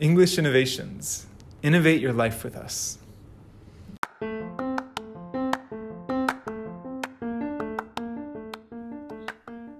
[0.00, 1.28] English Innovations.
[1.62, 2.98] Innovate your life with us.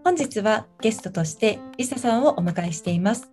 [0.04, 3.28] 本日はゲストとしてリサさんをお迎えしています。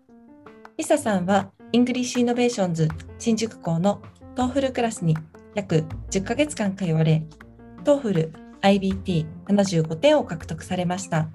[0.76, 2.90] リサさんは English Innovations
[3.20, 4.02] 新宿校の
[4.36, 5.16] TOEFL クラスに
[5.54, 7.24] 約10ヶ月間通われ、
[7.84, 8.32] TOEFL
[8.64, 11.30] IBT75 点を獲得されました。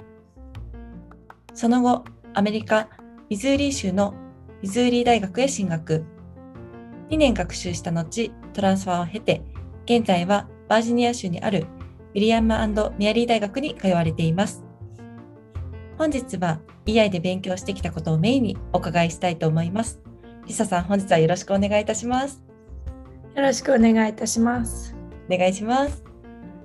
[1.55, 2.05] その後、
[2.35, 2.89] アメリカ・
[3.31, 4.26] ミズーリー州の
[4.63, 6.05] ミズーリー大学へ進学。
[7.11, 9.43] 2年学習した後、 transfer を経て、
[9.85, 11.67] 現在はバージニア州にある
[12.15, 12.49] ウィリアム
[12.99, 14.65] メアリー大学に通われています。
[15.99, 20.01] 本日は EI で勉強してきたことをメインにお伺いしたいと思います。
[20.47, 22.43] リサさん、本日はよろしくお願いいたします。
[23.35, 24.95] よろしくお願いいたします。
[25.31, 26.03] お願いします。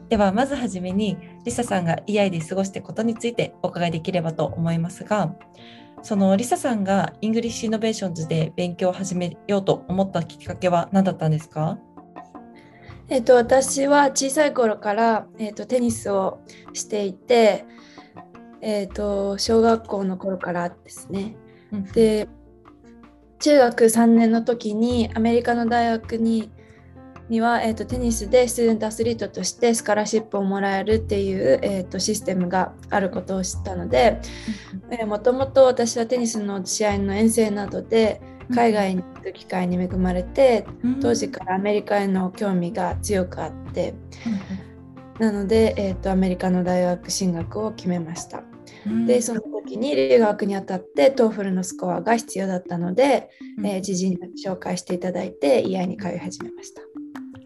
[0.08, 5.35] では、まずはじめに、リサさんが EI で過ごしたことについてお伺いできればと思いますが、
[6.03, 11.77] そのリサさんが English Innovations で勉強を始めようと思ったきっかけは何だったんですか？
[13.08, 16.39] えっと、私は小さい頃から、えっと、テニスを
[16.73, 17.66] していて、
[18.61, 21.35] えっと、小学校の頃からですね。
[21.71, 22.27] うん、で
[23.39, 26.52] 中学3年の時にアメリカの大学に
[27.31, 34.19] には、えーと、テニスでスチューデントアスリートとしてスカラシップをもらえるっていう、えーと、システムがあることを知ったので
[35.07, 38.21] もともと私はテニスの試合の遠征などで
[38.53, 40.65] 海外に行く機会に恵まれて、
[41.02, 43.93] 当時からアメリカへの興味が強くあって、
[45.19, 48.43] なので、えーと、アメリカの大学進学を決めました。
[49.07, 53.29] でその時に留学にあたって TOEFL のスコアが必要だったので、
[53.63, 56.91] えー、知人に紹介していただいて EI に通い始めました。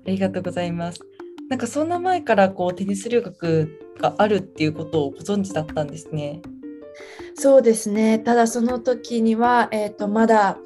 [0.06, 1.00] ありがとうございます。
[1.50, 6.42] なんかそんな前からこうテニス留学があるっていうことをご存知だったんですね。
[7.36, 8.20] そうですね。
[8.20, 10.58] ただその時には、えーと、まだ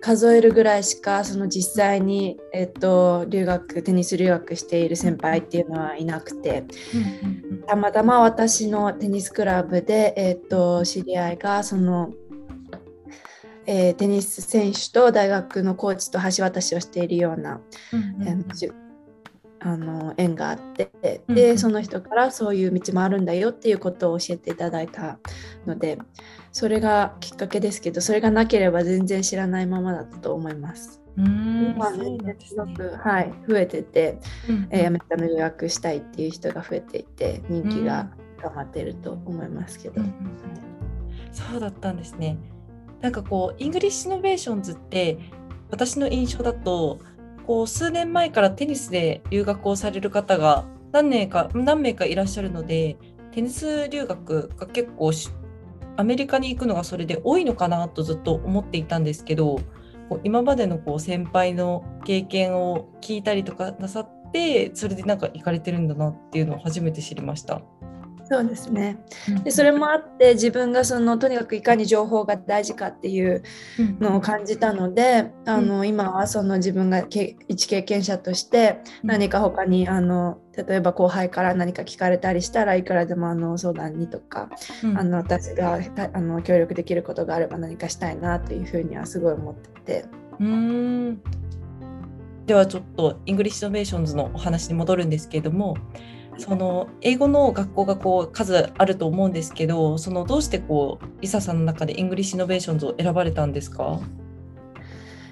[0.00, 6.64] 数えるぐらいしかその実際に、えーと、留学テニス留学している先輩っていうのはいなくて、
[7.66, 12.12] たまたま私のテニスクラブで、えーと知り合いがその
[13.66, 17.60] えー、テニス選手と大学のコーチと橋渡しをしているような、
[17.92, 18.46] うんうん、
[19.60, 20.90] あの縁があって
[21.28, 25.18] で、うん、その人からそういう道もあるんだよっていうことを教えていただいた
[25.66, 25.98] ので
[26.52, 31.02] それがきっかけですけどそれがなければ全然知らないままだったと思います。
[31.18, 34.18] うん今ねすごく、はい、増えてて、
[34.50, 40.02] うん、えー、アメリカの予約したいっていう人が増えていて人気が高まっていると思いますけど。
[40.02, 40.14] うんうん、
[41.32, 42.36] そうだったんですね。
[43.00, 45.18] なんかこう English Innovations って
[45.70, 47.00] 私の印象だと
[47.46, 52.96] こう数年前からテニスで留学をされる方が何年か何名かいらっしゃるので
[53.32, 55.12] テニス留学が結構
[55.96, 59.60] アメリカに行くのがそれで多いのかなとずっと思っていたんですけど
[60.22, 67.62] 今までのこう先輩の経験を聞いたりとかなさってそれでなんか行かれてるんだなっていうのを初めて知りました。
[68.28, 68.98] そうですね。
[69.44, 73.42] でそれもあって自分がそのとにかくいかに情報が大事かっていう
[74.00, 84.48] のを感じたので、うん、あの今はその自分が一経験者として何か他にあの例えば後輩から何か聞かれたりしたらいくらでもあの相談にとか、
[84.82, 85.78] うん、あの私が
[86.12, 90.04] あの協力できることがあれば何かしたいなというふうにはすごい思ってて。
[90.40, 91.22] うん。
[92.46, 95.76] ではちょっと English Innovations のお話に戻るんですけれども
[96.38, 104.00] その英語の学校がこう数あると思うんですけどそのどうしてこうリサさんの中で English Innovations を選ばれたんですか？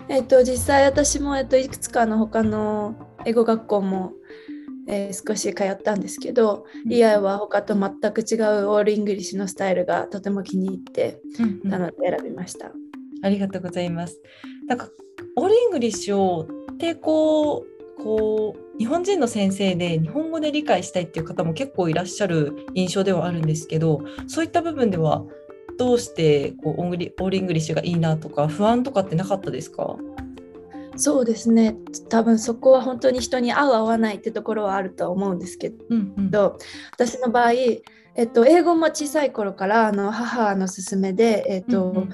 [0.09, 2.95] えっと、実際私も、えっと、いくつかの他の
[3.25, 4.13] 英語学校も、
[4.87, 12.73] えー、少し通ったんですけど、うん、 EI は他と全く違う all English のスタイルがとても気に入って、うん、なので選びました。
[13.23, 14.21] ありがとうございます。
[14.69, 14.89] なんか
[15.37, 16.49] all English を
[16.79, 17.65] 抵抗
[17.97, 25.25] こう日本人の先生で日本語で理解したいっていう方も結構いらっしゃる印象ではあるんですけどそういった部分では
[25.79, 29.97] どうしてこう all English がいいなとか不安とかってなかったですか？
[30.97, 31.77] そうですね。
[32.09, 36.31] 多分そこは本当に人に合う合わないってところはあると思うんですけど、うんうん、
[36.93, 37.81] 私の場合、え
[38.23, 42.11] っと、英語も小さい頃からあの母の勧めで、えっと、うんうん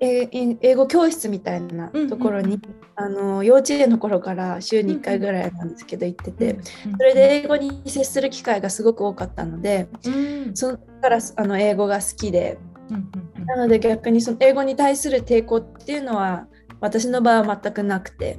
[0.00, 2.52] 英語教室みたいなところに、うん。
[2.54, 2.60] うん、
[2.94, 6.58] あの幼稚園の頃から週に1回ぐらいなんですけど行ってて、
[6.98, 12.58] それで英語に接する機会がすごく多かったので、うん、そこからあの英語が好きで、
[13.46, 16.46] なので逆にその英語に対する抵抗っていうのは
[16.80, 18.38] 私の場合は全くなくて、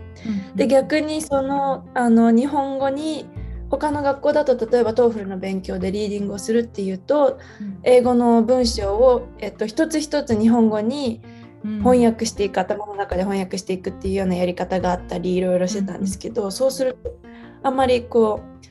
[0.55, 3.27] で逆にそのあの日本語に
[3.69, 7.39] 他の学校だと例えば TOEFL の勉強でリーディングをするっていうと、
[7.83, 11.21] 英語の文章を、えっと、一つ一つ日本語に
[11.63, 17.15] 翻訳していく頭の中で翻訳していくっていうようなやり方があったりいろいろしてたんですけど、そうすると
[17.63, 18.61] あんまりこう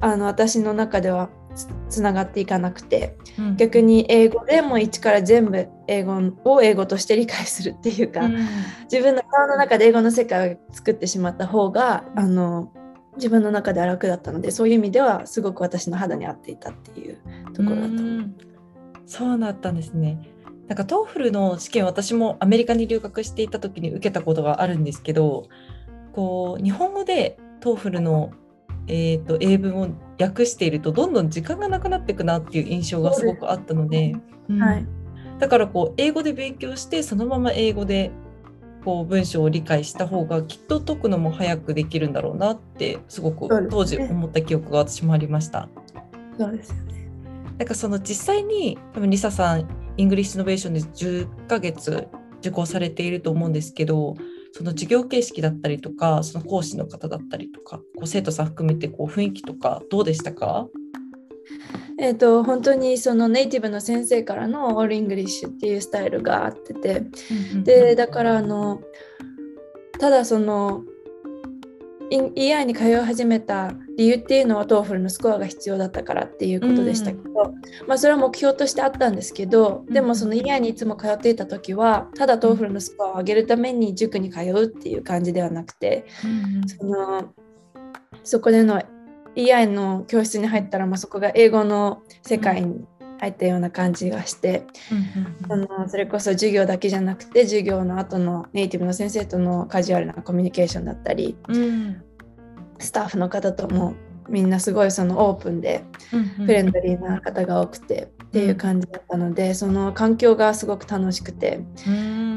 [0.00, 1.30] あの私の中では
[1.88, 8.36] つながっていかなくて、うん、逆に英語でも一から全部英語を英語として理解するっていうか、うん、
[8.90, 12.72] 自分の顔の中で英語の世界を作ってしまった方があの
[13.16, 17.18] 自分の中では楽だったのでそういう意味ではすごく私の肌に合っていたっていう
[17.52, 18.06] ところだと思う。
[18.20, 18.34] うん、
[19.06, 20.20] そうだったんですね。
[20.70, 25.48] なんか TOEFL の試験私もアメリカに留学していた時に受けたことがあるんですけど
[26.12, 28.30] こう日本語で TOEFL の
[28.86, 29.88] えーと、英文を
[30.18, 34.16] 訳しているとどんどん時間がなくなっていくなっていう印象がすごくあったので、
[34.48, 34.86] うん、はい、
[35.38, 38.10] だからこう英語で勉強してそのまま英語で
[38.84, 45.68] こう文章を理解した方がきっと解くのも早くできるんだろうなってすごく当時思った記憶が私もありました。
[46.36, 47.10] そうですよね。
[47.58, 52.08] なんかその実際に多分リサさん English Innovation で10ヶ月
[52.38, 54.16] 受講されていると思うんですけど
[54.52, 60.66] その授業形式だったりとかその講師の方だったりとかこう生徒さん含めてこう雰囲気とかどうでしたか？
[61.98, 67.04] えーと、本当にそのネイティブの先生からの all English っていうスタイルがあってて、
[67.62, 68.80] でだからあの
[69.98, 70.82] ただその
[72.10, 87.32] EI に通い始めた理由っていうのは TOEFL のスコアが必要だったからっていうことでしたけど、うん、まあ、それは目標としてあったんですけどでもその EI にいつも通っていた時はただ TOEFL のスコアを上げるために塾に通うっていう感じではなくて、うん、その
[88.24, 88.82] そこでの
[89.36, 92.84] EI の教室に入ったら、まあ、そこが英語の世界に
[93.20, 94.64] 入ったような感じがして、
[95.46, 102.02] そのそれこそ授業だけじゃなくて授業の後のネイティブの先生とのカジュアルなコミュニケーションだったり、うん、
[102.78, 103.94] スタッフの方とも
[104.30, 105.84] みんなすごいそのオープンで
[106.38, 111.60] フレンドリーな方が多くてっていう感じだったので、その環境がすごく楽しくて、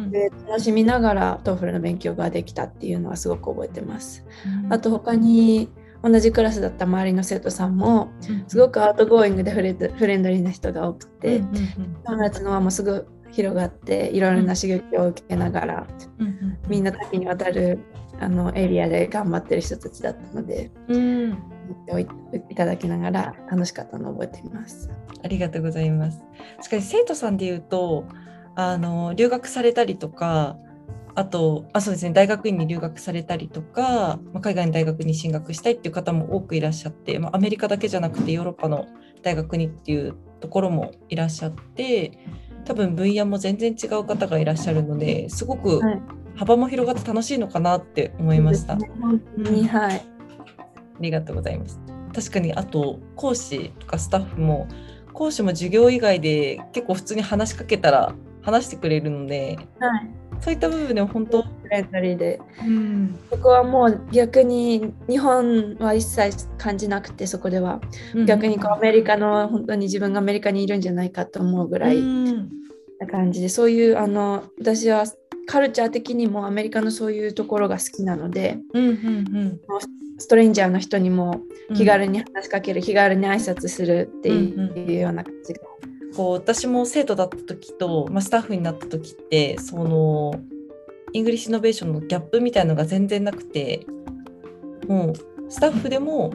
[0.09, 4.25] で楽しみながら TOEFL の勉強ができたっていうのはすごく覚えてます。
[4.69, 5.69] あと他に
[6.03, 8.11] 同じクラスだった周りの生徒さんも
[8.47, 11.41] すごく outgoing でフレフレンドリーな人が多くて、
[12.05, 15.87] 友達の輪もすぐ広がっていろいろな刺激を受けながら、
[16.67, 17.79] みんな多岐にわたる
[18.19, 21.37] あのエリアで頑張ってる人たちだったので、うん、
[22.49, 24.89] いただきながら楽しかったのを覚えています。
[25.23, 26.21] ありがとうございます。
[26.61, 28.05] しかし生徒さんでいうと
[28.55, 30.57] あの留学されたりとか
[31.15, 38.87] あとあそうですね大学院に留学されたりとか、まあ、海外の大学に進学したいっていう方も多くいらっしゃって、まあ、アメリカだけじゃなくてヨーロッパの
[39.21, 42.17] 大学にっていうところもいらっしゃって
[42.65, 45.81] 多分分野も全然違う方がいらっしゃるのですごく
[46.35, 48.73] 幅も広がって楽しいのかなって思いました。
[48.73, 50.01] はい、はい、あ
[50.99, 51.79] りがとうございます。
[52.13, 54.67] 確かにあと講師とかスタッフも
[55.13, 60.11] 講師も授業以外で結構普通に話しかけたら話してくれるので、はい、
[60.43, 67.79] そういった部分でも本当フレンドリーで、うん、そこはもう逆に日本は一切感じなくてそこでは、
[68.13, 72.01] うん、逆にこうアメリカの本当に自分がアメリカにいるんじゃないかと思うぐらい
[72.99, 75.05] な感じで、そういうあの私は
[75.47, 78.95] カルチャー的にもアメリカのそういうところが好きなので、うんうんう
[79.45, 79.59] ん、
[80.17, 81.41] stranger の人にも
[81.73, 85.61] 気軽に話しかける、うん、気軽に挨拶するっていうような感じが
[86.15, 90.33] こう私も生徒だった時と、まあ、スタッフになった時ってその
[91.13, 93.85] English Innovation のギャップみたいのが全然なくて
[94.87, 96.33] もうスタッフでも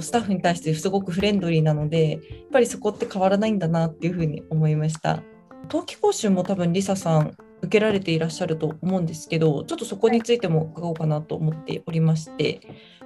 [0.00, 2.20] スタッフに対してすごくフレンドリーなのでやっ
[2.52, 5.22] ぱりそこって変わらないんだなっていうふうに思いました。
[5.68, 12.60] 冬季講習も多分リサさん受けられていらっしゃると思うんですけどちょっとそこについても伺おうかなと思っておりまして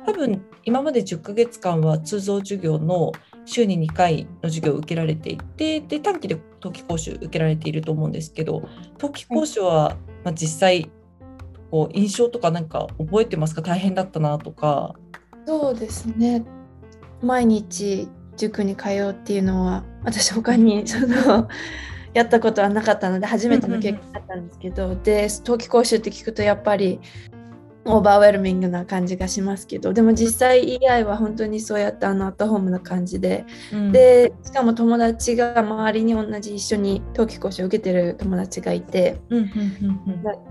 [0.05, 3.13] 多分今まで10ヶ月間は通常授業の
[3.45, 8.69] 週に2回の授業を受けられていてで短期で冬季講習受けられていると思うんですけど
[8.99, 10.91] 冬季講習は、まあ、実際
[11.71, 13.63] こう印象とか何か覚えてますか？
[13.63, 14.95] 大変だったなとか。
[15.47, 16.45] そうですね。
[17.23, 21.49] 毎日塾に通うっていうのは私他にその
[22.13, 27.01] やったことはなかったので初めての経験だったんですけど、で冬季講習って聞くとやっぱり
[27.85, 39.21] オーバーウェルミングな感じがしますけどでも実際 EI は本当にそうやってあのアットホームな感じで、うん、でしかも友達が周りに同じ一緒に冬季講習を受けてる友達がいて、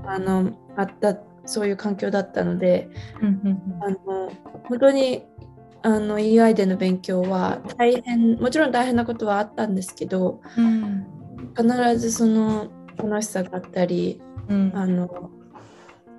[0.06, 2.90] あのあったそういう環境だったので、
[3.22, 4.32] あの
[4.68, 5.26] 本当に
[5.82, 11.06] あの EI での勉強は大変もちろん大変なことはあったんですけど、うん、
[11.56, 15.30] 必ずその楽しさがあったり、うん、あの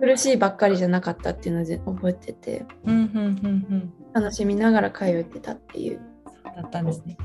[0.01, 3.21] 苦しいばっかりじゃなかったっていうので覚えてて、うんうんうんう
[3.75, 6.01] ん、楽しみながら通ってたっていう。
[6.57, 7.17] だったんですね。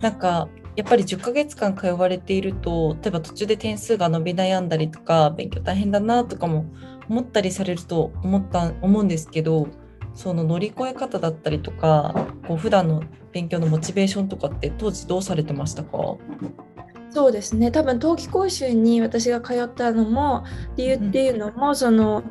[0.00, 6.66] なんかやっぱり10ヶ月間通われていると例えば途中で点数が伸び悩んだりとか勉強大変だなとかも
[7.08, 9.68] 思ったりされると思った思うんですけど
[10.14, 16.16] その乗り越え方だったりとかこう普段の勉強のモチベーションとかって当時どうされてましたか？
[17.12, 17.70] そうですね。
[17.70, 20.44] 多分冬季講習に私が通ったのも
[20.76, 22.22] 理由っていうのも、うん、その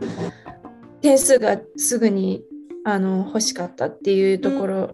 [1.02, 2.44] 点数がすぐに
[2.84, 4.92] あの欲しかったっていうところ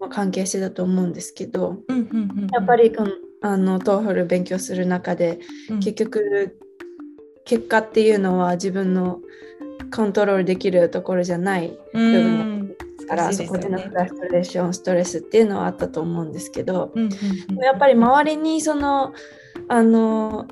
[0.00, 1.78] も関係してたと思うんですけど、
[2.52, 2.92] やっぱり
[3.40, 5.38] あの TOEFL 勉強する中で、
[5.80, 6.58] 結局
[7.46, 9.20] 結果っていうのは自分の
[9.94, 12.65] コントロールできるところじゃない部分
[13.06, 16.92] から、そこでのフラストレーションストレスっていうのはあったと思うんですけど、
[17.62, 19.12] やっぱり周りにその
[19.68, 20.46] あの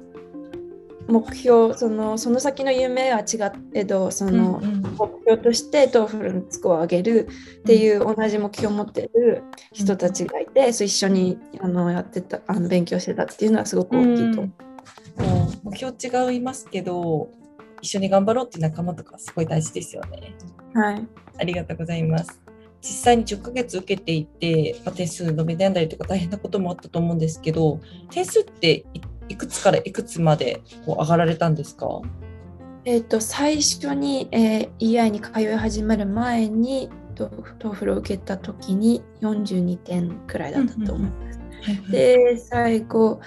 [1.06, 9.42] 目標そのその先の夢は違えどその目標として TOEFL のスコアを上げるっていう同じ目標を持ってる
[9.72, 14.44] 人たちがいて、そう一緒にあのやってたあの勉強してたっていうのはすごく大きいと思う。
[14.46, 14.50] う
[15.64, 17.30] 目標違いますけど
[17.80, 20.34] 一緒に頑張ろうっていう仲間とかすごい大事ですよね。
[20.74, 21.06] はい。
[21.38, 22.43] ありがとうございます。
[22.84, 28.84] 実際に10ヶ月受けていて、まあ、点数伸び悩んだりとか大変なこともあったと思うんですけど、点数って
[29.30, 32.02] いくつからいくつまでこう上がられたんですか？
[32.84, 41.90] えーと、最初に、えー、EI に通い始める前に TOEFL を受けた時に42点くらいだったと思います。
[41.90, 43.20] で最後、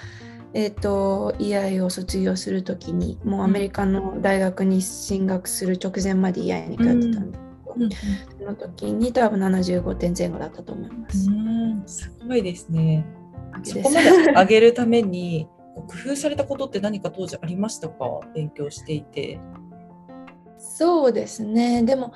[0.54, 7.47] えーと、EI を卒業する時にもうアメリカの大学に進学する直前まで EI に通ってたんです
[7.78, 11.26] けど、うん、その時に多分75点前後だったと思います。
[11.86, 13.06] すごいですね。
[13.62, 18.20] そこまで上げるために工夫されたことって何か当時ありましたか？
[18.34, 19.40] 勉強していて。
[20.58, 22.12] そうですねでも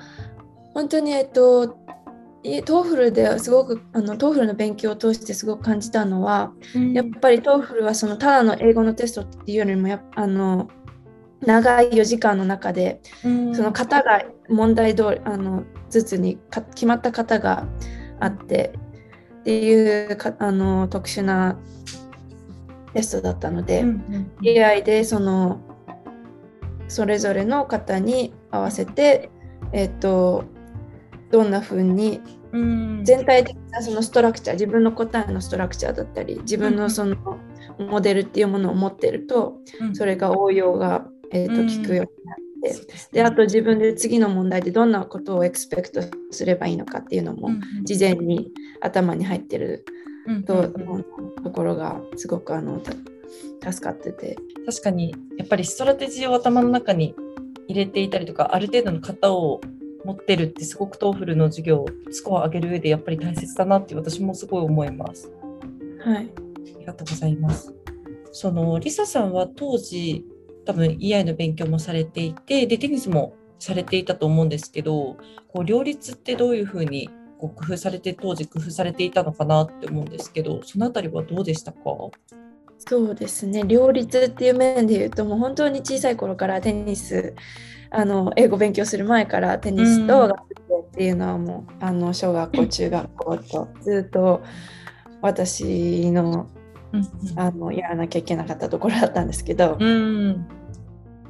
[0.73, 10.67] 本当にえっと TOEFL ですごくあの TOEFL の勉強を通してすごく感じたのは、うん、やっぱり TOEFL はそのただの英語のテストっていうよりもやあの
[11.45, 16.37] 長い4時間の中で、うん、その型が問題通りあのずつに
[16.73, 17.67] 決まった型が
[18.19, 18.73] あって
[19.41, 21.59] っていうかあの特殊な
[22.93, 25.59] テストだったので、うんうん、AI でその
[26.87, 29.31] それぞれの方に合わせて、
[29.71, 30.43] えーと、
[31.31, 32.21] どんな風に
[33.03, 37.15] 全体的なそのストラクチャー自分の答えのストラクチャーだったり自分のその
[37.79, 39.57] モデルっていうものを持ってると、
[39.93, 47.49] それが応用が、えーと、効くようになって、であと自分で次の問題でどんなことを expect すればいいのかっていうのも
[47.83, 49.85] 事前に頭に入ってる
[50.45, 50.69] と,、
[51.43, 52.81] ところがすごくあの
[53.61, 54.37] 助かってて。
[54.65, 57.15] 確かにやっぱりストラテジーを頭の中に
[57.67, 59.61] 入れていたりとかある程度の型を
[60.05, 65.31] 持ってるってすごく TOEFL の授業スコア上げる上でやっぱり大切だなって私もすごい思います。
[66.03, 66.29] はい、
[66.75, 67.73] ありがとうございます。
[68.31, 70.25] そのリサさんは当時
[70.65, 75.17] 多分 EI の勉強もされていてでテニスもされていたと思うんですけど
[75.47, 81.79] こう両立ってどういうふうにこう工夫されて当時工夫されていたのかなって思うんですけどその辺りはどうでしたか？
[82.77, 83.63] そうですね。
[83.65, 87.33] 両立っていう面で言うともう本当に小さい頃からテニス
[87.89, 94.41] あの英語勉強する前からテニスと学校っていうのはもうあの小学校中学校とずっと
[95.21, 96.47] 私の
[97.35, 99.77] あのやらなきゃいけなかったところだったんですけど、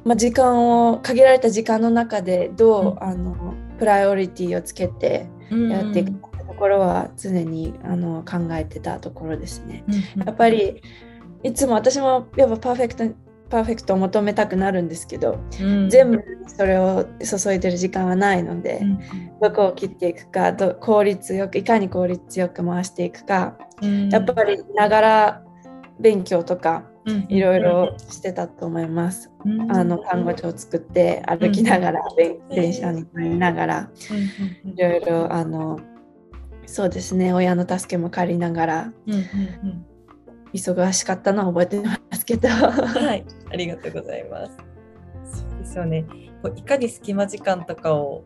[0.04, 6.20] まあ、時間を限られた時間の中でどう、あのプライオリティをつけてやっていくと
[6.58, 9.84] ころは常にあの考えてたところですね。
[10.24, 10.82] やっぱり
[11.42, 18.98] いつも私もやっぱパーフェクトパーフェクトを求めたくなるんですけど、うん、全部それを注いでる時間はないので、うん、
[19.40, 25.43] どこを切っていくかど効率よくいかに効率よく回していくか、うん、やっぱりながら
[26.00, 26.84] 勉強とか
[27.28, 29.30] いろいろしてたと思います。
[29.68, 32.02] あの看護師を作って歩きながら、
[32.50, 33.90] 電車に乗りながら、
[34.64, 35.78] いろいろあの
[36.66, 38.92] そうですね親の助けも借りながら、
[40.52, 42.48] 忙しかったのは覚えてますけど。
[42.48, 45.40] はい、ありがとうございます。
[45.40, 46.04] そうですよね。
[46.42, 48.24] こういかに隙間時間とかを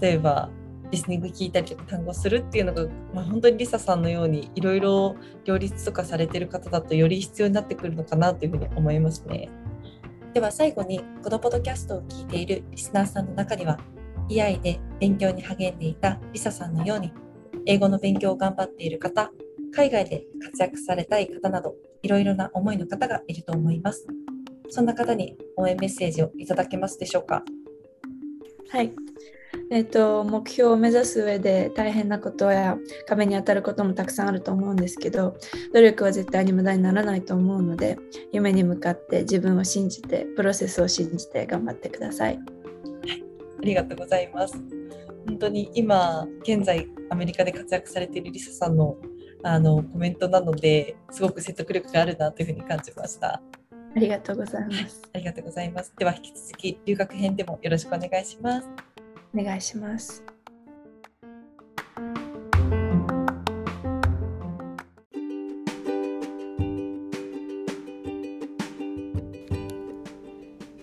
[0.00, 0.50] 例えば
[0.90, 9.48] リスニング聞いたりとか単語するっていうのが、まあ、本当にリサさんのようにいろいろ両立とかされてる方だとより必要になってくるのかなというふうに思いますね。
[10.32, 13.78] では最後にこのポッドキャストを聞いているリスナーさんの中には
[14.28, 17.12] EI で勉強に励んでいたリサさんのように
[17.66, 19.30] 英語の勉強を頑張っている方
[19.72, 24.06] 海外で活躍されたい方などいろいろな思いの方がいると思います。
[24.70, 27.44] そんな方に応援メッセージをいただけますでしょうか？
[28.70, 28.92] はい
[29.70, 32.76] えーと、目標を目指す上で大変なことや
[33.08, 35.36] 壁に当たることもたくさんあると思うんですけど
[35.72, 37.98] 努力は絶対に無駄にならないと思うので
[38.32, 42.36] 夢に向かって自分を信じてプロセスを信じて頑張ってください。
[42.36, 42.44] はい、
[43.60, 44.54] ありがとうございます。
[45.26, 48.96] 本当に今現在アメリカで活躍されているリサさんの
[49.46, 53.42] あのコメントなのですごく説得力があるなというふうに感じました。
[53.96, 55.02] ありがとうございます。
[55.12, 55.92] ありがとうございます。
[55.96, 58.68] では引き続き留学編でもよろしくお願いします。
[59.32, 60.24] お願いします。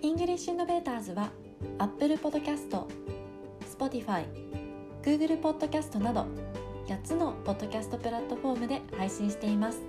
[0.01, 1.31] English Innovators は
[1.79, 2.85] Apple Podcast、
[3.77, 4.25] Spotify、
[5.03, 6.27] Google Podcast など
[6.87, 9.81] 8つのポッドキャストプラットフォームで配信しています。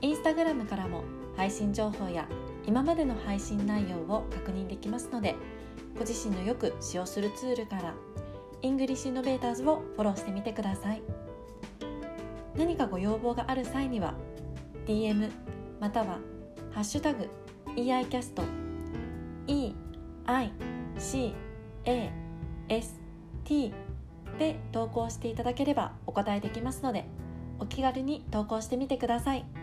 [0.00, 1.04] インスタグラムからも
[1.40, 2.28] 配信情報や
[2.66, 5.34] 今までの配信内容を確認できますので、
[5.94, 7.94] ご自身のよく使用するツールから
[8.60, 11.00] English Innovators をフォローしてみてください
[12.58, 14.12] 何かご要望がある際には
[14.86, 15.30] DM
[15.80, 16.18] または
[16.72, 17.26] ハッシュタグ
[17.74, 18.42] EICAST
[21.86, 23.72] EICAST
[24.38, 27.06] で投稿していただければお答えできますので
[27.58, 29.59] お気軽に投稿してみてください。